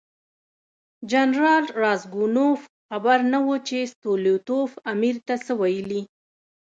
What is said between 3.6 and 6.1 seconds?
چې ستولیتوف امیر ته څه ویلي.